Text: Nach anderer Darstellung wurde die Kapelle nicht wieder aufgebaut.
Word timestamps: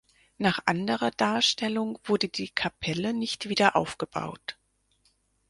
Nach 0.39 0.57
anderer 0.65 1.11
Darstellung 1.11 1.99
wurde 2.05 2.27
die 2.27 2.49
Kapelle 2.49 3.13
nicht 3.13 3.49
wieder 3.49 3.75
aufgebaut. 3.75 4.57